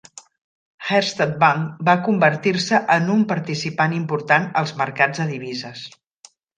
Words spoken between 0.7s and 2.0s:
Herstatt Bank va